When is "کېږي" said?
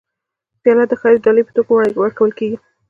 2.39-2.57